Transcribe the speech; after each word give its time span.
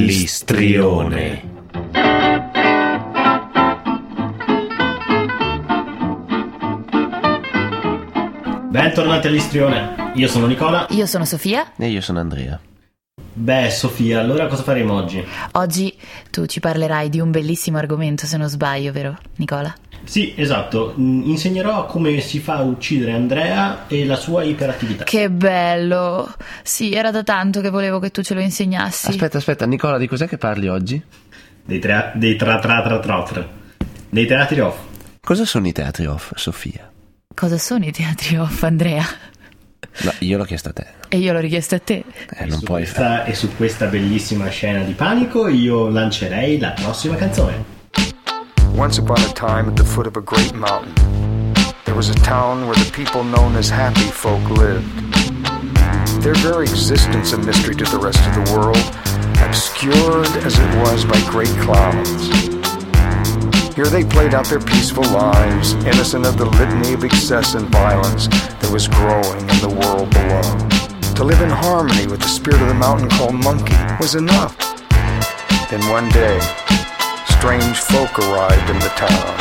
L'istrione. 0.00 1.42
Bentornati 8.70 9.26
all'Istrione. 9.26 10.12
Io 10.14 10.26
sono 10.26 10.46
Nicola. 10.46 10.86
Io 10.88 11.04
sono 11.04 11.26
Sofia. 11.26 11.72
E 11.76 11.88
io 11.88 12.00
sono 12.00 12.18
Andrea. 12.18 12.58
Beh, 13.34 13.68
Sofia, 13.68 14.20
allora 14.20 14.46
cosa 14.46 14.62
faremo 14.62 14.94
oggi? 14.94 15.22
Oggi 15.52 15.94
tu 16.30 16.46
ci 16.46 16.60
parlerai 16.60 17.10
di 17.10 17.20
un 17.20 17.30
bellissimo 17.30 17.76
argomento, 17.76 18.24
se 18.24 18.38
non 18.38 18.48
sbaglio, 18.48 18.92
vero 18.92 19.18
Nicola? 19.36 19.72
Sì, 20.04 20.32
esatto. 20.36 20.94
Mm, 20.98 21.22
Insegnerò 21.28 21.86
come 21.86 22.20
si 22.20 22.40
fa 22.40 22.56
a 22.56 22.62
uccidere 22.62 23.12
Andrea 23.12 23.86
e 23.86 24.04
la 24.04 24.16
sua 24.16 24.42
iperattività. 24.42 25.04
Che 25.04 25.30
bello! 25.30 26.34
Sì, 26.62 26.92
era 26.92 27.10
da 27.10 27.22
tanto 27.22 27.60
che 27.60 27.70
volevo 27.70 27.98
che 27.98 28.10
tu 28.10 28.22
ce 28.22 28.34
lo 28.34 28.40
insegnassi. 28.40 29.08
Aspetta, 29.08 29.38
aspetta, 29.38 29.66
Nicola, 29.66 29.98
di 29.98 30.06
cos'è 30.08 30.26
che 30.26 30.38
parli 30.38 30.68
oggi? 30.68 31.00
Dei, 31.64 31.78
tra, 31.78 32.12
dei 32.14 32.36
tra 32.36 32.58
tra 32.58 32.82
tra 32.82 32.98
tra 32.98 33.22
tra. 33.22 33.48
Dei 34.08 34.26
teatri 34.26 34.60
off. 34.60 34.76
Cosa 35.20 35.44
sono 35.44 35.68
i 35.68 35.72
teatri 35.72 36.06
off, 36.06 36.32
Sofia? 36.34 36.90
Cosa 37.34 37.58
sono 37.58 37.84
i 37.84 37.92
teatri 37.92 38.36
off, 38.38 38.62
Andrea? 38.64 39.04
No, 40.02 40.12
io 40.20 40.36
l'ho 40.38 40.44
chiesto 40.44 40.70
a 40.70 40.72
te. 40.72 40.86
E 41.08 41.18
io 41.18 41.32
l'ho 41.32 41.40
richiesto 41.40 41.74
a 41.74 41.78
te. 41.78 42.04
Eh, 42.30 42.44
E 42.44 42.46
non 42.46 42.58
su 42.58 42.64
puoi 42.64 42.86
fare. 42.86 43.06
questa, 43.06 43.24
E 43.24 43.34
su 43.34 43.54
questa 43.56 43.86
bellissima 43.86 44.48
scena 44.48 44.82
di 44.82 44.92
panico 44.92 45.46
io 45.48 45.88
lancerei 45.88 46.58
la 46.58 46.70
prossima 46.70 47.14
canzone. 47.16 47.78
Once 48.74 48.98
upon 48.98 49.20
a 49.22 49.32
time, 49.34 49.68
at 49.68 49.76
the 49.76 49.84
foot 49.84 50.06
of 50.06 50.16
a 50.16 50.20
great 50.20 50.54
mountain, 50.54 50.94
there 51.84 51.94
was 51.94 52.08
a 52.08 52.14
town 52.14 52.66
where 52.66 52.76
the 52.76 52.90
people 52.92 53.22
known 53.22 53.54
as 53.56 53.68
happy 53.68 54.10
folk 54.10 54.42
lived. 54.50 54.86
Their 56.22 56.34
very 56.36 56.64
existence 56.64 57.32
a 57.32 57.38
mystery 57.38 57.74
to 57.74 57.84
the 57.84 57.98
rest 57.98 58.20
of 58.26 58.34
the 58.34 58.52
world, 58.52 58.78
obscured 59.46 60.26
as 60.44 60.58
it 60.58 60.74
was 60.82 61.04
by 61.04 61.20
great 61.30 61.54
clouds. 61.60 62.28
Here 63.74 63.86
they 63.86 64.04
played 64.04 64.34
out 64.34 64.46
their 64.46 64.60
peaceful 64.60 65.04
lives, 65.04 65.74
innocent 65.84 66.26
of 66.26 66.38
the 66.38 66.46
litany 66.46 66.94
of 66.94 67.04
excess 67.04 67.54
and 67.54 67.68
violence 67.68 68.28
that 68.28 68.70
was 68.72 68.88
growing 68.88 69.40
in 69.40 69.60
the 69.60 69.68
world 69.68 70.10
below. 70.10 71.14
To 71.14 71.24
live 71.24 71.40
in 71.42 71.50
harmony 71.50 72.06
with 72.06 72.20
the 72.20 72.28
spirit 72.28 72.62
of 72.62 72.68
the 72.68 72.74
mountain 72.74 73.08
called 73.10 73.34
Monkey 73.34 73.76
was 74.00 74.14
enough. 74.14 74.56
Then 75.70 75.86
one 75.90 76.08
day, 76.10 76.40
strange 77.40 77.78
folk 77.78 78.18
arrived 78.18 78.68
in 78.68 78.78
the 78.80 78.92
town. 79.00 79.34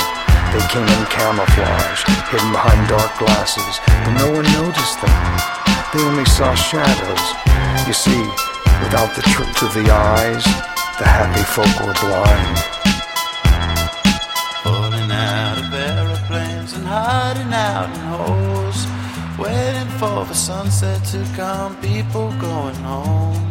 They 0.55 0.64
came 0.72 0.88
in 0.88 1.03
camouflage, 1.11 2.02
hidden 2.31 2.52
behind 2.53 2.88
dark 2.88 3.11
glasses, 3.19 3.75
but 4.06 4.14
no 4.23 4.31
one 4.39 4.47
noticed 4.56 5.02
them. 5.03 5.19
They 5.91 6.02
only 6.08 6.23
saw 6.23 6.56
shadows. 6.56 7.25
You 7.88 7.91
see, 7.91 8.23
without 8.83 9.11
the 9.17 9.23
truth 9.33 9.61
of 9.67 9.73
the 9.73 9.91
eyes, 9.91 10.45
the 10.95 11.08
happy 11.11 11.44
folk 11.56 11.75
were 11.83 11.97
blind. 12.00 12.56
Falling 14.63 15.11
out 15.11 15.58
of 15.59 15.73
aeroplanes 15.73 16.72
and 16.78 16.86
hiding 16.86 17.52
out 17.52 17.89
in 17.97 18.03
holes. 18.16 18.80
Waiting 19.38 19.91
for 20.00 20.23
the 20.23 20.34
sunset 20.34 21.03
to 21.11 21.19
come, 21.36 21.75
people 21.81 22.31
going 22.39 22.75
home. 22.75 23.44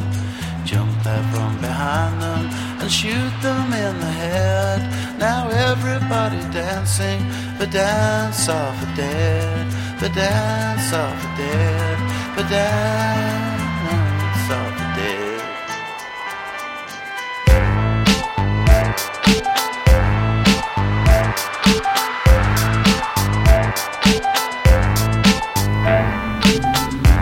Jump 0.64 1.06
out 1.06 1.34
from 1.34 1.60
behind 1.60 2.22
them 2.22 2.67
and 2.89 2.94
shoot 2.94 3.42
them 3.42 3.70
in 3.70 4.00
the 4.00 4.12
head. 4.25 4.81
Now 5.19 5.48
everybody 5.50 6.41
dancing 6.50 7.20
the 7.58 7.67
dance 7.67 8.48
of 8.48 8.80
the 8.80 8.86
dead, 8.97 9.67
the 10.00 10.08
dance 10.08 10.92
of 10.95 11.12
the 11.22 11.28
dead, 11.36 11.98
the 12.39 12.45
dance 12.48 13.70
of 14.61 14.70
the 14.78 14.86
dead. 14.97 15.28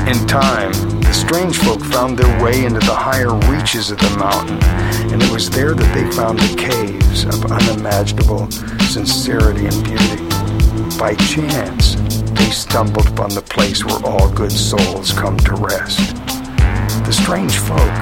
In 0.07 0.27
time, 0.29 0.66
strange 1.27 1.59
folk 1.59 1.81
found 1.81 2.17
their 2.17 2.45
way 2.45 2.65
into 2.65 2.79
the 2.79 2.95
higher 2.95 3.35
reaches 3.51 3.91
of 3.91 3.99
the 3.99 4.17
mountain, 4.17 4.63
and 5.11 5.21
it 5.21 5.33
was 5.33 5.51
there 5.51 5.75
that 5.75 5.93
they 5.93 6.09
found 6.15 6.39
the 6.39 6.55
caves 6.55 7.25
of 7.25 7.51
unimaginable 7.51 8.49
sincerity 8.87 9.67
and 9.67 9.83
beauty. 9.83 10.23
By 10.97 11.17
chance, 11.17 11.97
they 12.31 12.51
stumbled 12.51 13.09
upon 13.09 13.31
the 13.31 13.43
place 13.43 13.85
where 13.85 13.99
all 14.07 14.31
good 14.31 14.53
souls 14.53 15.11
come 15.13 15.37
to 15.39 15.55
rest. 15.55 15.99
The 17.05 17.13
strange 17.13 17.59
folk, 17.59 17.97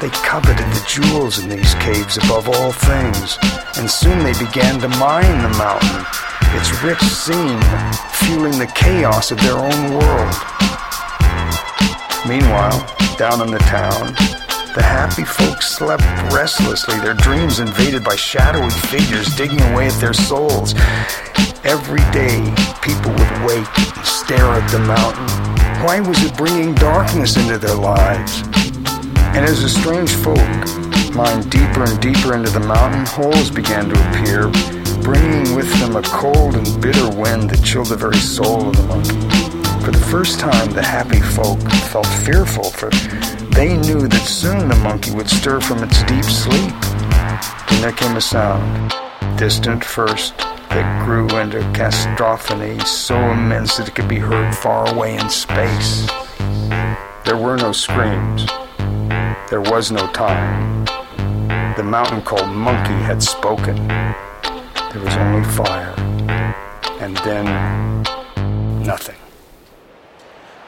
they 0.00 0.08
coveted 0.24 0.64
the 0.72 0.84
jewels 0.88 1.40
in 1.40 1.50
these 1.50 1.74
caves 1.74 2.16
above 2.16 2.48
all 2.48 2.72
things, 2.72 3.36
and 3.76 3.90
soon 3.90 4.18
they 4.20 4.32
began 4.40 4.80
to 4.80 4.88
mine 4.96 5.42
the 5.42 5.52
mountain, 5.60 6.06
its 6.56 6.72
rich 6.82 7.04
scene 7.04 7.60
fueling 8.24 8.58
the 8.58 8.72
chaos 8.74 9.30
of 9.30 9.38
their 9.42 9.58
own 9.58 9.98
world. 9.98 10.71
Meanwhile, 12.26 12.78
down 13.18 13.42
in 13.42 13.50
the 13.50 13.58
town, 13.66 14.14
the 14.74 14.82
happy 14.82 15.24
folks 15.24 15.68
slept 15.68 16.04
restlessly, 16.32 16.96
their 17.00 17.14
dreams 17.14 17.58
invaded 17.58 18.04
by 18.04 18.14
shadowy 18.14 18.70
figures 18.70 19.34
digging 19.34 19.60
away 19.72 19.88
at 19.88 20.00
their 20.00 20.12
souls. 20.12 20.72
Every 21.64 22.00
day, 22.12 22.38
people 22.80 23.10
would 23.10 23.32
wake 23.44 23.66
and 23.76 24.06
stare 24.06 24.46
at 24.46 24.70
the 24.70 24.78
mountain. 24.78 25.26
Why 25.84 25.98
was 25.98 26.22
it 26.22 26.36
bringing 26.36 26.76
darkness 26.76 27.36
into 27.36 27.58
their 27.58 27.74
lives? 27.74 28.42
And 29.34 29.44
as 29.44 29.62
the 29.62 29.68
strange 29.68 30.14
folk 30.14 30.38
mined 31.16 31.50
deeper 31.50 31.82
and 31.82 32.00
deeper 32.00 32.34
into 32.34 32.50
the 32.50 32.60
mountain, 32.60 33.04
holes 33.04 33.50
began 33.50 33.88
to 33.88 33.96
appear, 34.10 34.48
bringing 35.02 35.56
with 35.56 35.70
them 35.80 35.96
a 35.96 36.02
cold 36.02 36.54
and 36.54 36.80
bitter 36.80 37.10
wind 37.10 37.50
that 37.50 37.64
chilled 37.64 37.88
the 37.88 37.96
very 37.96 38.16
soul 38.16 38.68
of 38.68 38.76
the 38.76 38.82
monkey. 38.84 39.41
For 39.84 39.90
the 39.90 40.06
first 40.12 40.38
time, 40.38 40.70
the 40.70 40.82
happy 40.82 41.18
folk 41.18 41.60
felt 41.90 42.06
fearful, 42.06 42.70
for 42.70 42.88
they 43.56 43.76
knew 43.76 44.06
that 44.06 44.26
soon 44.28 44.68
the 44.68 44.76
monkey 44.76 45.10
would 45.10 45.28
stir 45.28 45.60
from 45.60 45.82
its 45.82 46.04
deep 46.04 46.22
sleep. 46.22 46.72
Then 47.68 47.82
there 47.82 47.90
came 47.90 48.16
a 48.16 48.20
sound, 48.20 48.94
distant 49.36 49.84
first, 49.84 50.38
that 50.38 51.04
grew 51.04 51.26
into 51.36 51.58
cacophony 51.74 52.78
so 52.84 53.16
immense 53.32 53.76
that 53.76 53.88
it 53.88 53.94
could 53.96 54.06
be 54.08 54.20
heard 54.20 54.54
far 54.54 54.88
away 54.94 55.16
in 55.16 55.28
space. 55.28 56.06
There 57.24 57.36
were 57.36 57.56
no 57.56 57.72
screams. 57.72 58.46
There 59.50 59.62
was 59.62 59.90
no 59.90 60.06
time. 60.12 60.84
The 61.74 61.82
mountain 61.82 62.22
called 62.22 62.48
Monkey 62.48 62.94
had 63.02 63.20
spoken. 63.20 63.88
There 63.88 65.02
was 65.02 65.16
only 65.16 65.42
fire. 65.50 65.94
And 67.00 67.16
then 67.18 68.04
nothing. 68.84 69.16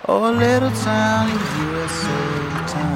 Oh, 0.07 0.31
little 0.31 0.71
town 0.71 1.31
in 1.31 1.39
USA, 1.65 2.11
the 2.53 2.94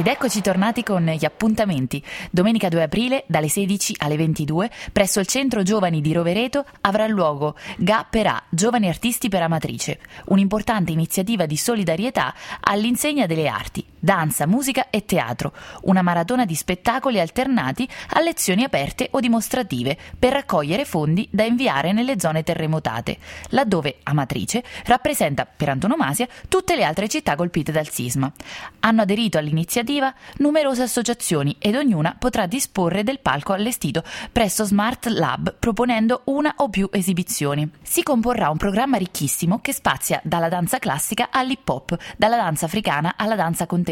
Ed 0.00 0.06
eccoci 0.06 0.40
tornati 0.40 0.82
con 0.82 1.04
gli 1.04 1.26
appuntamenti. 1.26 2.02
Domenica 2.30 2.70
2 2.70 2.84
aprile, 2.84 3.24
dalle 3.26 3.48
16 3.48 3.96
alle 3.98 4.16
22, 4.16 4.70
presso 4.94 5.20
il 5.20 5.26
Centro 5.26 5.62
Giovani 5.62 6.00
di 6.00 6.14
Rovereto 6.14 6.64
avrà 6.80 7.06
luogo 7.06 7.54
GA 7.76 8.06
per 8.08 8.26
A, 8.28 8.42
Giovani 8.48 8.88
Artisti 8.88 9.28
per 9.28 9.42
Amatrice, 9.42 10.00
un'importante 10.28 10.90
iniziativa 10.90 11.44
di 11.44 11.58
solidarietà 11.58 12.34
all'insegna 12.60 13.26
delle 13.26 13.46
arti, 13.46 13.84
danza, 14.00 14.46
musica 14.46 14.90
e 14.90 15.04
teatro, 15.04 15.52
una 15.82 16.02
maratona 16.02 16.44
di 16.44 16.54
spettacoli 16.54 17.20
alternati 17.20 17.88
a 18.14 18.20
lezioni 18.20 18.64
aperte 18.64 19.08
o 19.12 19.20
dimostrative 19.20 19.96
per 20.18 20.32
raccogliere 20.32 20.84
fondi 20.84 21.28
da 21.30 21.44
inviare 21.44 21.92
nelle 21.92 22.18
zone 22.18 22.42
terremotate, 22.42 23.18
laddove 23.50 23.98
Amatrice 24.02 24.64
rappresenta 24.86 25.46
per 25.46 25.68
antonomasia 25.68 26.26
tutte 26.48 26.74
le 26.74 26.84
altre 26.84 27.08
città 27.08 27.36
colpite 27.36 27.70
dal 27.70 27.88
sisma. 27.88 28.32
Hanno 28.80 29.02
aderito 29.02 29.38
all'iniziativa 29.38 30.12
numerose 30.38 30.82
associazioni 30.82 31.56
ed 31.58 31.76
ognuna 31.76 32.16
potrà 32.18 32.46
disporre 32.46 33.04
del 33.04 33.20
palco 33.20 33.52
allestito 33.52 34.02
presso 34.32 34.64
Smart 34.64 35.06
Lab 35.06 35.56
proponendo 35.58 36.22
una 36.24 36.54
o 36.56 36.68
più 36.68 36.88
esibizioni. 36.92 37.68
Si 37.82 38.02
comporrà 38.02 38.48
un 38.50 38.56
programma 38.56 38.96
ricchissimo 38.96 39.60
che 39.60 39.72
spazia 39.72 40.20
dalla 40.24 40.48
danza 40.48 40.78
classica 40.78 41.28
all'hip 41.30 41.68
hop, 41.68 41.96
dalla 42.16 42.36
danza 42.36 42.66
africana 42.66 43.14
alla 43.16 43.36
danza 43.36 43.66
contemporanea, 43.66 43.88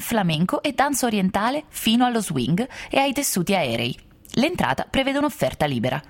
flamenco 0.00 0.62
e 0.62 0.72
danza 0.72 1.06
orientale 1.06 1.64
fino 1.68 2.04
allo 2.04 2.20
swing 2.20 2.66
e 2.90 2.98
ai 2.98 3.12
tessuti 3.12 3.54
aerei. 3.54 3.96
L'entrata 4.32 4.86
prevede 4.90 5.18
un'offerta 5.18 5.66
libera. 5.66 6.02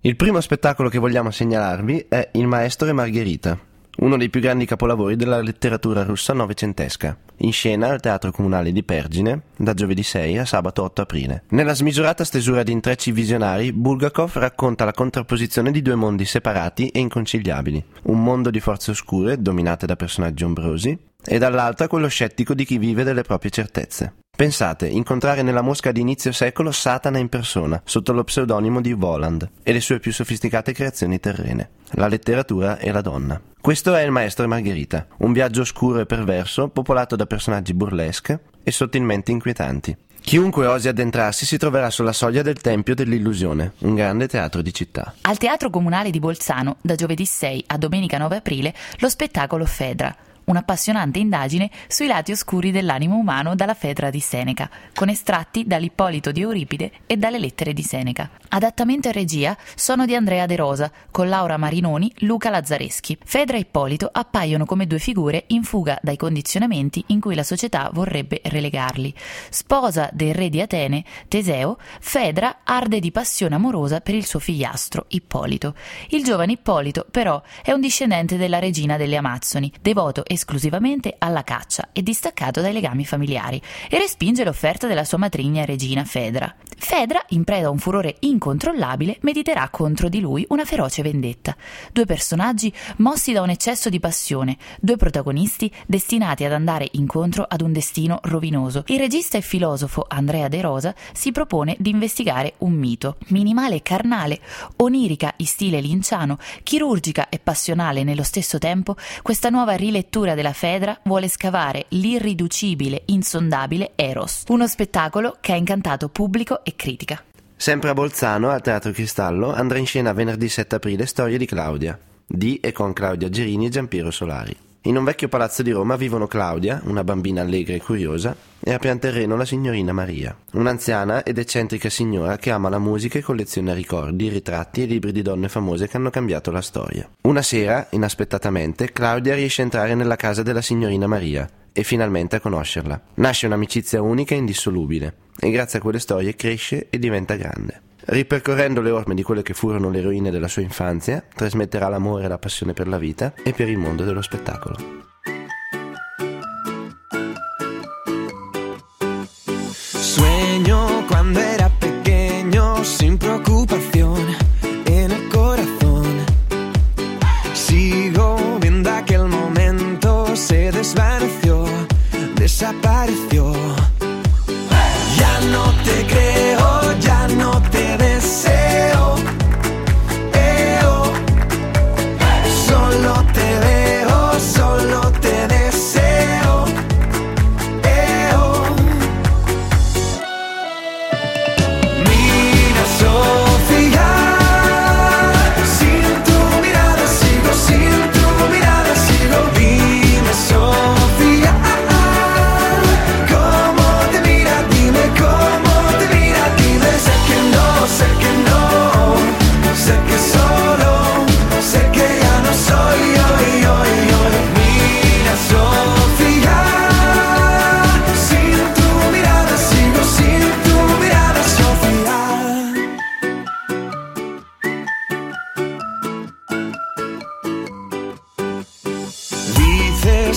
Il 0.00 0.16
primo 0.16 0.40
spettacolo 0.40 0.88
che 0.88 0.98
vogliamo 0.98 1.30
segnalarvi 1.30 2.06
è 2.08 2.30
Il 2.32 2.46
maestro 2.46 2.88
e 2.88 2.92
Margherita, 2.92 3.58
uno 4.00 4.16
dei 4.16 4.30
più 4.30 4.40
grandi 4.40 4.64
capolavori 4.64 5.16
della 5.16 5.40
letteratura 5.40 6.04
russa 6.04 6.32
novecentesca, 6.32 7.16
in 7.38 7.52
scena 7.52 7.88
al 7.88 8.00
Teatro 8.00 8.30
Comunale 8.30 8.72
di 8.72 8.82
Pergine 8.82 9.42
da 9.56 9.74
giovedì 9.74 10.02
6 10.02 10.38
a 10.38 10.44
sabato 10.44 10.82
8 10.82 11.02
aprile. 11.02 11.42
Nella 11.48 11.74
smisurata 11.74 12.24
stesura 12.24 12.62
di 12.62 12.72
intrecci 12.72 13.12
visionari, 13.12 13.72
Bulgakov 13.72 14.36
racconta 14.36 14.84
la 14.84 14.92
contrapposizione 14.92 15.70
di 15.70 15.82
due 15.82 15.94
mondi 15.94 16.24
separati 16.24 16.88
e 16.88 17.00
inconciliabili, 17.00 17.84
un 18.02 18.22
mondo 18.22 18.50
di 18.50 18.60
forze 18.60 18.92
oscure 18.92 19.40
dominate 19.40 19.86
da 19.86 19.96
personaggi 19.96 20.44
ombrosi 20.44 20.96
e 21.24 21.38
dall'altra 21.38 21.88
quello 21.88 22.08
scettico 22.08 22.54
di 22.54 22.64
chi 22.64 22.78
vive 22.78 23.02
delle 23.02 23.22
proprie 23.22 23.50
certezze. 23.50 24.14
Pensate, 24.38 24.86
incontrare 24.86 25.42
nella 25.42 25.62
Mosca 25.62 25.90
di 25.90 25.98
inizio 25.98 26.30
secolo 26.30 26.70
Satana 26.70 27.18
in 27.18 27.28
persona, 27.28 27.82
sotto 27.84 28.12
lo 28.12 28.22
pseudonimo 28.22 28.80
di 28.80 28.92
Voland, 28.92 29.50
e 29.64 29.72
le 29.72 29.80
sue 29.80 29.98
più 29.98 30.12
sofisticate 30.12 30.72
creazioni 30.72 31.18
terrene, 31.18 31.70
la 31.94 32.06
letteratura 32.06 32.78
e 32.78 32.92
la 32.92 33.00
donna. 33.00 33.40
Questo 33.60 33.96
è 33.96 34.02
Il 34.04 34.12
Maestro 34.12 34.44
e 34.44 34.46
Margherita, 34.46 35.08
un 35.16 35.32
viaggio 35.32 35.62
oscuro 35.62 35.98
e 35.98 36.06
perverso, 36.06 36.68
popolato 36.68 37.16
da 37.16 37.26
personaggi 37.26 37.74
burlesque 37.74 38.42
e 38.62 38.70
sottilmente 38.70 39.32
inquietanti. 39.32 39.96
Chiunque 40.20 40.66
osi 40.66 40.86
addentrarsi 40.86 41.44
si 41.44 41.58
troverà 41.58 41.90
sulla 41.90 42.12
soglia 42.12 42.42
del 42.42 42.60
Tempio 42.60 42.94
dell'Illusione, 42.94 43.72
un 43.78 43.96
grande 43.96 44.28
teatro 44.28 44.62
di 44.62 44.72
città. 44.72 45.14
Al 45.22 45.38
Teatro 45.38 45.68
Comunale 45.68 46.10
di 46.10 46.20
Bolzano, 46.20 46.76
da 46.80 46.94
giovedì 46.94 47.24
6 47.24 47.64
a 47.66 47.76
domenica 47.76 48.18
9 48.18 48.36
aprile, 48.36 48.72
lo 48.98 49.08
spettacolo 49.08 49.64
Fedra, 49.64 50.14
un'appassionante 50.48 51.18
indagine 51.18 51.70
sui 51.86 52.06
lati 52.06 52.32
oscuri 52.32 52.70
dell'animo 52.70 53.16
umano 53.16 53.54
dalla 53.54 53.74
Fedra 53.74 54.10
di 54.10 54.20
Seneca, 54.20 54.68
con 54.94 55.08
estratti 55.08 55.66
dall'Ippolito 55.66 56.32
di 56.32 56.40
Euripide 56.40 56.90
e 57.06 57.16
dalle 57.16 57.38
lettere 57.38 57.72
di 57.72 57.82
Seneca. 57.82 58.28
Adattamento 58.48 59.08
e 59.08 59.12
regia 59.12 59.56
sono 59.74 60.06
di 60.06 60.14
Andrea 60.14 60.46
De 60.46 60.56
Rosa, 60.56 60.90
con 61.10 61.28
Laura 61.28 61.56
Marinoni, 61.56 62.12
Luca 62.18 62.50
Lazzareschi. 62.50 63.18
Fedra 63.24 63.56
e 63.56 63.60
Ippolito 63.60 64.08
appaiono 64.10 64.64
come 64.64 64.86
due 64.86 64.98
figure 64.98 65.44
in 65.48 65.62
fuga 65.62 65.98
dai 66.02 66.16
condizionamenti 66.16 67.04
in 67.08 67.20
cui 67.20 67.34
la 67.34 67.42
società 67.42 67.90
vorrebbe 67.92 68.40
relegarli. 68.44 69.14
Sposa 69.50 70.08
del 70.12 70.34
re 70.34 70.48
di 70.48 70.60
Atene, 70.60 71.04
Teseo, 71.28 71.76
Fedra 72.00 72.60
arde 72.64 73.00
di 73.00 73.12
passione 73.12 73.54
amorosa 73.54 74.00
per 74.00 74.14
il 74.14 74.26
suo 74.26 74.38
figliastro, 74.38 75.04
Ippolito. 75.08 75.74
Il 76.08 76.24
giovane 76.24 76.52
Ippolito, 76.52 77.06
però, 77.10 77.40
è 77.62 77.72
un 77.72 77.80
discendente 77.80 78.36
della 78.36 78.58
regina 78.58 78.96
delle 78.96 79.16
Amazzoni, 79.16 79.70
devoto 79.80 80.22
esclusivamente 80.38 81.16
alla 81.18 81.42
caccia 81.42 81.88
e 81.92 82.02
distaccato 82.02 82.60
dai 82.60 82.72
legami 82.72 83.04
familiari, 83.04 83.60
e 83.90 83.98
respinge 83.98 84.44
l'offerta 84.44 84.86
della 84.86 85.04
sua 85.04 85.18
matrigna 85.18 85.64
regina 85.64 86.04
Fedra. 86.04 86.54
Fedra, 86.80 87.22
in 87.30 87.42
preda 87.44 87.66
a 87.66 87.70
un 87.70 87.78
furore 87.78 88.16
incontrollabile, 88.20 89.18
mediterà 89.22 89.68
contro 89.68 90.08
di 90.08 90.20
lui 90.20 90.46
una 90.50 90.64
feroce 90.64 91.02
vendetta. 91.02 91.56
Due 91.92 92.06
personaggi 92.06 92.72
mossi 92.98 93.32
da 93.32 93.42
un 93.42 93.50
eccesso 93.50 93.88
di 93.88 93.98
passione, 93.98 94.56
due 94.80 94.96
protagonisti 94.96 95.70
destinati 95.86 96.44
ad 96.44 96.52
andare 96.52 96.88
incontro 96.92 97.44
ad 97.46 97.60
un 97.60 97.72
destino 97.72 98.20
rovinoso. 98.22 98.84
Il 98.86 98.98
regista 98.98 99.36
e 99.36 99.42
filosofo 99.42 100.06
Andrea 100.08 100.48
De 100.48 100.60
Rosa 100.60 100.94
si 101.12 101.32
propone 101.32 101.74
di 101.78 101.90
investigare 101.90 102.54
un 102.58 102.72
mito, 102.72 103.16
minimale 103.28 103.76
e 103.76 103.82
carnale, 103.82 104.40
onirica 104.76 105.34
in 105.38 105.46
stile 105.46 105.80
linciano, 105.80 106.38
chirurgica 106.62 107.28
e 107.28 107.40
passionale 107.40 108.04
nello 108.04 108.22
stesso 108.22 108.58
tempo, 108.58 108.94
questa 109.22 109.50
nuova 109.50 109.74
rilettura 109.74 110.27
della 110.34 110.52
Fedra 110.52 110.98
vuole 111.04 111.28
scavare 111.28 111.86
l'irriducibile, 111.88 113.02
insondabile 113.06 113.92
Eros, 113.94 114.44
uno 114.48 114.66
spettacolo 114.66 115.36
che 115.40 115.52
ha 115.52 115.56
incantato 115.56 116.08
pubblico 116.08 116.64
e 116.64 116.74
critica. 116.76 117.22
Sempre 117.56 117.90
a 117.90 117.94
Bolzano, 117.94 118.50
al 118.50 118.62
Teatro 118.62 118.92
Cristallo, 118.92 119.52
andrà 119.52 119.78
in 119.78 119.86
scena 119.86 120.12
venerdì 120.12 120.48
7 120.48 120.76
aprile 120.76 121.06
Storie 121.06 121.38
di 121.38 121.46
Claudia, 121.46 121.98
di 122.24 122.60
e 122.60 122.72
con 122.72 122.92
Claudia 122.92 123.28
Gerini 123.28 123.66
e 123.66 123.70
Giampiero 123.70 124.10
Solari. 124.10 124.56
In 124.88 124.96
un 124.96 125.04
vecchio 125.04 125.28
palazzo 125.28 125.62
di 125.62 125.70
Roma 125.70 125.96
vivono 125.96 126.26
Claudia, 126.26 126.80
una 126.84 127.04
bambina 127.04 127.42
allegra 127.42 127.74
e 127.74 127.78
curiosa, 127.82 128.34
e 128.58 128.72
a 128.72 128.78
pian 128.78 128.98
terreno 128.98 129.36
la 129.36 129.44
signorina 129.44 129.92
Maria, 129.92 130.34
un'anziana 130.52 131.24
ed 131.24 131.36
eccentrica 131.36 131.90
signora 131.90 132.38
che 132.38 132.50
ama 132.50 132.70
la 132.70 132.78
musica 132.78 133.18
e 133.18 133.22
colleziona 133.22 133.74
ricordi, 133.74 134.30
ritratti 134.30 134.82
e 134.82 134.86
libri 134.86 135.12
di 135.12 135.20
donne 135.20 135.50
famose 135.50 135.88
che 135.88 135.98
hanno 135.98 136.08
cambiato 136.08 136.50
la 136.50 136.62
storia. 136.62 137.06
Una 137.24 137.42
sera, 137.42 137.88
inaspettatamente, 137.90 138.90
Claudia 138.90 139.34
riesce 139.34 139.60
a 139.60 139.64
entrare 139.64 139.94
nella 139.94 140.16
casa 140.16 140.42
della 140.42 140.62
signorina 140.62 141.06
Maria 141.06 141.46
e 141.70 141.82
finalmente 141.82 142.36
a 142.36 142.40
conoscerla. 142.40 142.98
Nasce 143.16 143.44
un'amicizia 143.44 144.00
unica 144.00 144.34
e 144.34 144.38
indissolubile, 144.38 145.14
e 145.38 145.50
grazie 145.50 145.80
a 145.80 145.82
quelle 145.82 145.98
storie 145.98 146.34
cresce 146.34 146.86
e 146.88 146.98
diventa 146.98 147.34
grande. 147.34 147.82
Ripercorrendo 148.10 148.80
le 148.80 148.90
orme 148.90 149.14
di 149.14 149.22
quelle 149.22 149.42
che 149.42 149.52
furono 149.52 149.90
le 149.90 149.98
eroine 149.98 150.30
della 150.30 150.48
sua 150.48 150.62
infanzia, 150.62 151.22
trasmetterà 151.34 151.88
l'amore 151.88 152.24
e 152.24 152.28
la 152.28 152.38
passione 152.38 152.72
per 152.72 152.88
la 152.88 152.96
vita 152.96 153.34
e 153.44 153.52
per 153.52 153.68
il 153.68 153.76
mondo 153.76 154.02
dello 154.02 154.22
spettacolo. 154.22 154.76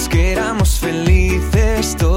Que 0.07 0.31
éramos 0.31 0.79
felices, 0.79 1.95
todo 1.97 2.10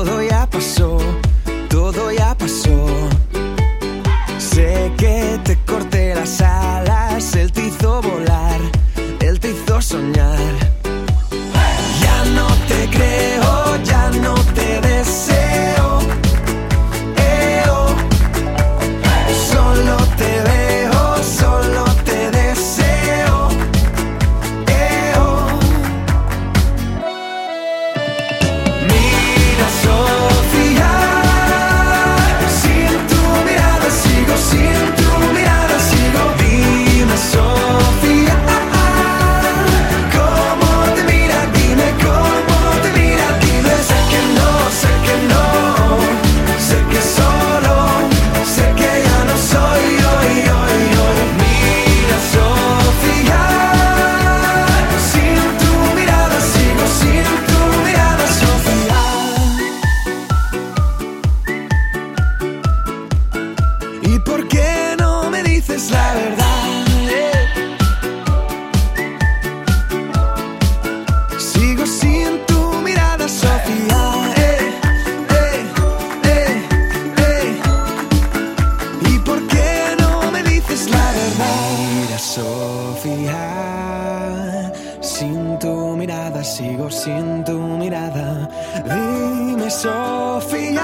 Sofía, 90.34 90.82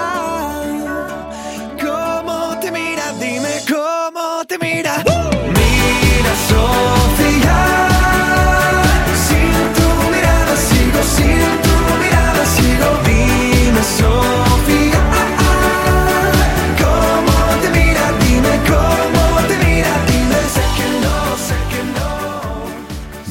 ¿cómo 1.83 2.57
te 2.61 2.71
mira? 2.71 3.13
Dime 3.19 3.51
cómo 3.67 4.45
te 4.47 4.57
mira. 4.59 5.03
Mira, 5.59 6.33
Sofía. 6.51 7.59
Sin 9.27 9.53
tu 9.75 9.89
mirada 10.15 10.55
sigo, 10.55 11.03
sin 11.03 11.51
tu 11.65 11.75
mirada 12.01 12.45
sigo. 12.55 12.91
Dime, 13.05 13.83
Sofía. 13.99 15.03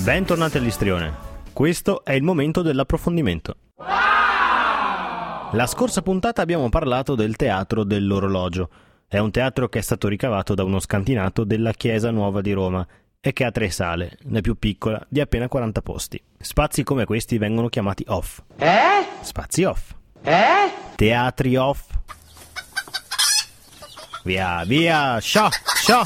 Bentornati 0.04 0.58
all'istrione. 0.58 1.14
Questo 1.54 2.04
è 2.04 2.12
il 2.12 2.24
momento 2.24 2.62
dell'approfondimento. 2.62 3.56
La 5.53 5.65
scorsa 5.65 6.03
puntata 6.03 6.44
abbiamo 6.44 6.70
parlato 6.70 7.15
del 7.15 7.36
teatro 7.36 7.84
dell'orologio. 7.84 8.70
È 9.08 9.18
un 9.18 9.32
teatro 9.32 9.68
che 9.68 9.79
è 9.79 9.82
stato 9.82 10.08
ricavato 10.08 10.53
da 10.53 10.63
uno 10.63 10.79
scantinato 10.79 11.44
della 11.44 11.72
Chiesa 11.72 12.12
Nuova 12.12 12.41
di 12.41 12.51
Roma 12.51 12.86
e 13.20 13.34
che 13.34 13.46
ha 13.46 13.51
tre 13.51 13.72
sale, 13.72 14.20
la 14.29 14.41
più 14.41 14.60
piccola 14.60 15.03
di 15.10 15.20
appena 15.20 15.48
40 15.48 15.82
posti. 15.82 16.22
Spazi 16.38 16.84
come 16.84 17.06
questi 17.06 17.39
vengono 17.39 17.68
chiamati 17.68 18.06
off. 18.10 18.44
Eh? 18.58 19.03
Spazi 19.22 19.63
off. 19.63 19.96
Eh? 20.22 20.72
Teatri 20.94 21.56
off. 21.56 21.88
Via, 24.24 24.63
via, 24.65 25.18
sciò, 25.18 25.50
sciò. 25.50 26.03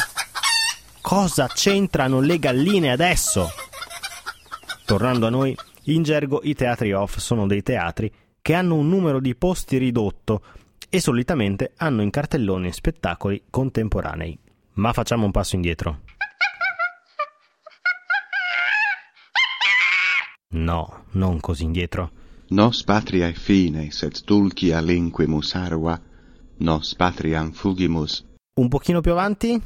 Cosa 1.02 1.48
c'entrano 1.48 2.22
le 2.22 2.40
galline 2.40 2.92
adesso? 2.92 3.50
Tornando 4.86 5.28
a 5.28 5.30
noi, 5.30 5.54
in 5.88 6.04
gergo 6.04 6.40
i 6.44 6.56
teatri 6.56 6.94
off 6.94 7.18
sono 7.18 7.46
dei 7.46 7.62
teatri 7.62 8.10
che 8.44 8.54
hanno 8.54 8.76
un 8.76 8.90
numero 8.90 9.22
di 9.22 9.36
posti 9.36 9.78
ridotto 9.78 10.44
e 10.90 11.00
solitamente 11.00 11.72
hanno 11.78 12.02
in 12.02 12.10
cartellone 12.10 12.74
spettacoli 12.74 13.46
contemporanei. 13.50 14.38
Ma 14.74 14.92
facciamo 14.92 15.24
un 15.24 15.32
passo 15.32 15.56
indietro. 15.56 16.02
No, 20.50 21.06
non 21.12 21.40
così 21.40 21.64
indietro. 21.64 22.12
Nos 22.50 22.84
patriae 22.84 23.34
fine, 23.34 23.90
sed 23.92 24.22
dulci 24.26 24.74
alinquimus 24.74 25.56
arva, 25.56 26.00
nos 26.58 26.96
patriam 26.96 27.54
fugimus. 27.54 28.26
Un 28.60 28.68
pochino 28.68 29.00
più 29.00 29.14
avanti? 29.14 29.60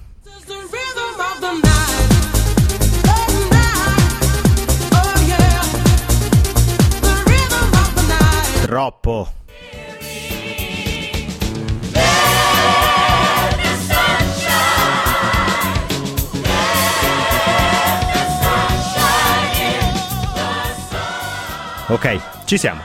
Troppo. 8.67 9.25
Ok, 21.87 22.19
ci 22.43 22.57
siamo. 22.57 22.81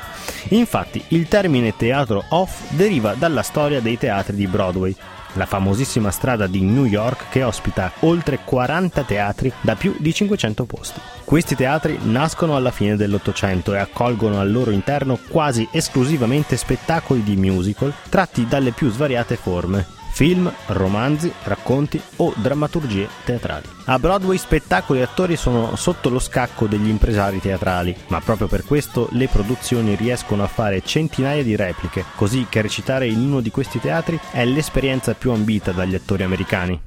Infatti, 0.51 1.03
il 1.09 1.27
termine 1.27 1.75
teatro 1.75 2.23
off 2.29 2.71
deriva 2.71 3.15
dalla 3.15 3.43
storia 3.43 3.81
dei 3.81 3.99
teatri 3.99 4.37
di 4.37 4.47
Broadway, 4.47 4.95
la 5.35 5.47
famosissima 5.47 6.11
strada 6.11 6.47
di 6.47 6.61
New 6.63 6.85
York 6.85 7.29
che 7.31 7.43
ospita 7.43 7.93
oltre 8.01 8.41
40 8.45 9.03
teatri 9.03 9.53
da 9.61 9.75
più 9.75 9.95
di 9.99 10.13
500 10.13 10.65
posti. 10.65 11.01
Questi 11.25 11.55
teatri 11.55 11.99
nascono 12.03 12.57
alla 12.57 12.71
fine 12.71 12.97
dell'Ottocento 12.97 13.75
e 13.75 13.79
accolgono 13.79 14.41
al 14.41 14.51
loro 14.51 14.71
interno 14.71 15.19
quasi 15.29 15.69
esclusivamente 15.71 16.57
spettacoli 16.57 17.23
di 17.23 17.37
musical 17.37 17.93
tratti 18.09 18.47
dalle 18.47 18.73
più 18.73 18.91
svariate 18.91 19.37
forme. 19.37 20.02
Film, 20.15 20.53
romanzi, 20.67 21.33
racconti 21.45 22.01
o 22.17 22.35
drammaturgie 22.37 23.09
teatrali. 23.25 23.67
A 23.87 23.99
Broadway 23.99 24.37
spettacoli 24.37 25.01
e 25.01 25.05
attori 25.05 25.37
sono 25.37 25.75
sotto 25.75 26.11
lo 26.11 26.19
scacco 26.19 26.67
degli 26.67 26.89
impresari 26.89 27.41
teatrali, 27.41 27.97
ma 28.09 28.21
proprio 28.21 28.47
per 28.47 28.63
questo 28.65 29.09
le 29.13 29.27
produzioni 29.29 29.95
riescono 29.95 30.43
a 30.43 30.49
fare 30.49 30.83
centinaia 30.85 31.43
di 31.43 31.57
repliche, 31.57 32.05
così 32.15 32.47
che 32.49 32.61
recitare 32.61 33.07
in 33.07 33.21
uno 33.21 33.41
di 33.41 33.51
questi 33.51 33.81
teatri 33.81 34.21
è 34.33 34.45
l'esperienza 34.45 35.15
più 35.15 35.31
ambita 35.31 35.73
dagli 35.73 35.95
attori 35.95 36.23
americani. 36.25 36.79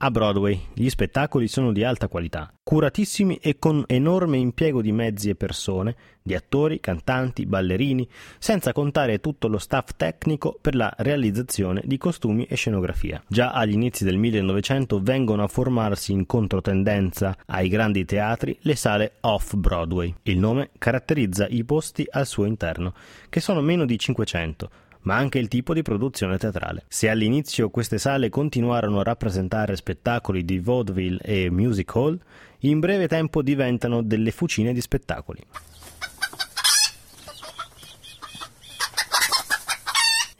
A 0.00 0.12
Broadway 0.12 0.60
gli 0.74 0.88
spettacoli 0.88 1.48
sono 1.48 1.72
di 1.72 1.82
alta 1.82 2.06
qualità, 2.06 2.52
curatissimi 2.62 3.38
e 3.42 3.58
con 3.58 3.82
enorme 3.88 4.36
impiego 4.36 4.80
di 4.80 4.92
mezzi 4.92 5.28
e 5.28 5.34
persone, 5.34 5.96
di 6.22 6.36
attori, 6.36 6.78
cantanti, 6.78 7.46
ballerini, 7.46 8.08
senza 8.38 8.72
contare 8.72 9.18
tutto 9.18 9.48
lo 9.48 9.58
staff 9.58 9.96
tecnico 9.96 10.56
per 10.60 10.76
la 10.76 10.94
realizzazione 10.98 11.82
di 11.84 11.98
costumi 11.98 12.44
e 12.44 12.54
scenografia. 12.54 13.20
Già 13.26 13.50
agli 13.50 13.72
inizi 13.72 14.04
del 14.04 14.18
1900 14.18 15.00
vengono 15.00 15.42
a 15.42 15.48
formarsi 15.48 16.12
in 16.12 16.26
controtendenza 16.26 17.36
ai 17.46 17.68
grandi 17.68 18.04
teatri 18.04 18.56
le 18.60 18.76
sale 18.76 19.14
off-Broadway. 19.22 20.14
Il 20.22 20.38
nome 20.38 20.70
caratterizza 20.78 21.48
i 21.48 21.64
posti 21.64 22.06
al 22.08 22.28
suo 22.28 22.44
interno, 22.44 22.94
che 23.28 23.40
sono 23.40 23.60
meno 23.60 23.84
di 23.84 23.98
500 23.98 24.70
ma 25.02 25.16
anche 25.16 25.38
il 25.38 25.48
tipo 25.48 25.74
di 25.74 25.82
produzione 25.82 26.38
teatrale. 26.38 26.84
Se 26.88 27.08
all'inizio 27.08 27.70
queste 27.70 27.98
sale 27.98 28.28
continuarono 28.28 29.00
a 29.00 29.04
rappresentare 29.04 29.76
spettacoli 29.76 30.44
di 30.44 30.58
vaudeville 30.58 31.20
e 31.22 31.50
music 31.50 31.94
hall, 31.94 32.18
in 32.60 32.80
breve 32.80 33.08
tempo 33.08 33.42
diventano 33.42 34.02
delle 34.02 34.30
fucine 34.30 34.72
di 34.72 34.80
spettacoli. 34.80 35.40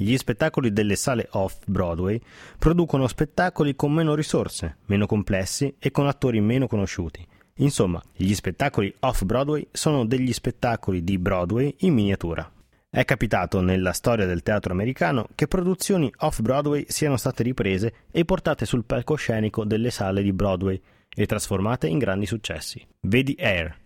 Gli 0.01 0.17
spettacoli 0.17 0.73
delle 0.73 0.95
sale 0.95 1.27
off-Broadway 1.33 2.21
producono 2.57 3.09
spettacoli 3.09 3.75
con 3.75 3.93
meno 3.93 4.15
risorse, 4.15 4.77
meno 4.87 5.07
complessi 5.07 5.75
e 5.77 5.91
con 5.91 6.07
attori 6.07 6.41
meno 6.41 6.69
conosciuti. 6.69 7.27
Insomma, 7.57 8.01
gli 8.15 8.33
spettacoli 8.33 8.95
off-Broadway 9.01 9.67
sono 9.73 10.07
degli 10.07 10.33
spettacoli 10.33 11.03
di 11.03 11.19
Broadway 11.19 11.75
in 11.79 11.95
miniatura. 11.95 12.49
È 12.91 13.05
capitato 13.05 13.61
nella 13.61 13.93
storia 13.93 14.25
del 14.25 14.43
teatro 14.43 14.73
americano 14.73 15.29
che 15.35 15.47
produzioni 15.47 16.11
off-Broadway 16.21 16.87
siano 16.89 17.19
state 17.19 17.43
riprese 17.43 17.93
e 18.11 18.25
portate 18.25 18.65
sul 18.65 18.87
palcoscenico 18.87 19.67
delle 19.67 19.91
sale 19.91 20.23
di 20.23 20.33
Broadway 20.33 20.81
e 21.15 21.27
trasformate 21.27 21.87
in 21.87 21.99
grandi 21.99 22.25
successi. 22.25 22.83
Vedi 23.01 23.37
Air. 23.39 23.77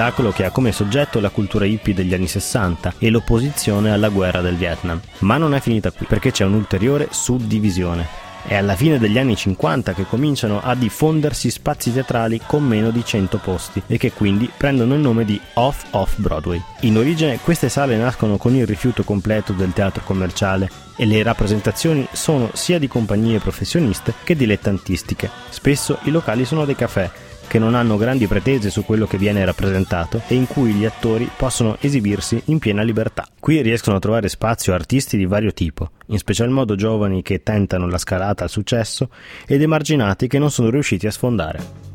Spettacolo 0.00 0.32
che 0.32 0.46
ha 0.46 0.50
come 0.50 0.72
soggetto 0.72 1.20
la 1.20 1.28
cultura 1.28 1.66
hippie 1.66 1.92
degli 1.92 2.14
anni 2.14 2.26
60 2.26 2.94
e 2.96 3.10
l'opposizione 3.10 3.92
alla 3.92 4.08
guerra 4.08 4.40
del 4.40 4.56
Vietnam. 4.56 4.98
Ma 5.18 5.36
non 5.36 5.54
è 5.54 5.60
finita 5.60 5.90
qui, 5.90 6.06
perché 6.06 6.30
c'è 6.30 6.46
un'ulteriore 6.46 7.08
suddivisione. 7.10 8.08
È 8.46 8.54
alla 8.54 8.76
fine 8.76 8.98
degli 8.98 9.18
anni 9.18 9.36
50 9.36 9.92
che 9.92 10.06
cominciano 10.06 10.62
a 10.62 10.74
diffondersi 10.74 11.50
spazi 11.50 11.92
teatrali 11.92 12.40
con 12.46 12.64
meno 12.64 12.90
di 12.90 13.04
100 13.04 13.36
posti 13.44 13.82
e 13.86 13.98
che 13.98 14.12
quindi 14.12 14.50
prendono 14.56 14.94
il 14.94 15.00
nome 15.00 15.26
di 15.26 15.38
Off-Off 15.52 16.16
Broadway. 16.16 16.62
In 16.80 16.96
origine 16.96 17.38
queste 17.38 17.68
sale 17.68 17.98
nascono 17.98 18.38
con 18.38 18.54
il 18.54 18.66
rifiuto 18.66 19.04
completo 19.04 19.52
del 19.52 19.74
teatro 19.74 20.02
commerciale 20.02 20.70
e 20.96 21.04
le 21.04 21.22
rappresentazioni 21.22 22.08
sono 22.12 22.48
sia 22.54 22.78
di 22.78 22.88
compagnie 22.88 23.38
professioniste 23.38 24.14
che 24.24 24.34
dilettantistiche. 24.34 25.28
Spesso 25.50 25.98
i 26.04 26.10
locali 26.10 26.46
sono 26.46 26.64
dei 26.64 26.74
caffè 26.74 27.10
che 27.50 27.58
non 27.58 27.74
hanno 27.74 27.96
grandi 27.96 28.28
pretese 28.28 28.70
su 28.70 28.84
quello 28.84 29.08
che 29.08 29.18
viene 29.18 29.44
rappresentato 29.44 30.22
e 30.28 30.36
in 30.36 30.46
cui 30.46 30.70
gli 30.70 30.84
attori 30.84 31.28
possono 31.36 31.76
esibirsi 31.80 32.40
in 32.44 32.60
piena 32.60 32.82
libertà. 32.82 33.26
Qui 33.40 33.60
riescono 33.60 33.96
a 33.96 33.98
trovare 33.98 34.28
spazio 34.28 34.72
artisti 34.72 35.16
di 35.16 35.26
vario 35.26 35.52
tipo, 35.52 35.90
in 36.06 36.18
special 36.18 36.50
modo 36.50 36.76
giovani 36.76 37.22
che 37.22 37.42
tentano 37.42 37.88
la 37.88 37.98
scalata 37.98 38.44
al 38.44 38.50
successo 38.50 39.10
ed 39.48 39.62
emarginati 39.62 40.28
che 40.28 40.38
non 40.38 40.52
sono 40.52 40.70
riusciti 40.70 41.08
a 41.08 41.10
sfondare. 41.10 41.89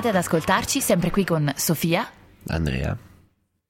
Tornate 0.00 0.16
ad 0.16 0.24
ascoltarci 0.24 0.80
sempre 0.80 1.10
qui 1.10 1.24
con 1.24 1.52
Sofia. 1.56 2.08
Andrea, 2.50 2.96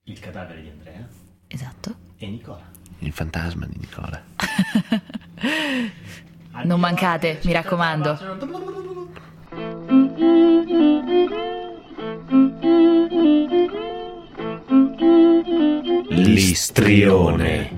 Il 0.04 0.20
cadavere 0.20 0.61
di 0.61 0.68
Andrea 0.68 1.08
Esatto. 1.47 1.94
e 2.18 2.26
Nicola. 2.26 2.68
il 2.99 3.12
fantasma 3.12 3.64
di 3.64 3.78
Nicola. 3.78 4.23
Non 6.64 6.81
mancate, 6.81 7.40
mi 7.44 7.52
raccomando. 7.52 8.18
L'istrione. 16.38 17.77